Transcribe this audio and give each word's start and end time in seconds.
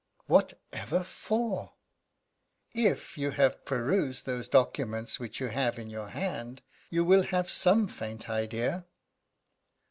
"Whatever 0.25 1.03
for?" 1.03 1.73
"If 2.73 3.19
you 3.19 3.29
have 3.29 3.63
perused 3.65 4.25
those 4.25 4.47
documents 4.47 5.19
which 5.19 5.39
you 5.39 5.49
have 5.49 5.77
in 5.77 5.91
your 5.91 6.07
hand, 6.07 6.63
you 6.89 7.03
will 7.03 7.21
have 7.21 7.51
some 7.51 7.85
faint 7.85 8.27
idea. 8.27 8.87